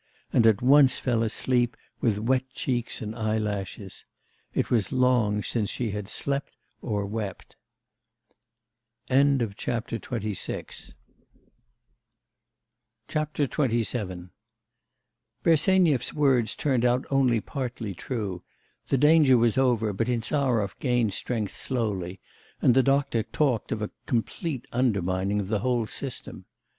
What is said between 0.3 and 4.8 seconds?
and at once fell asleep with wet cheeks and eyelashes. It